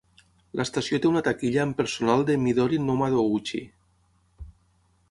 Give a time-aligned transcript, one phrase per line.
[0.59, 3.65] L'estació té una taquilla amb personal de "Midori no Madoguchi".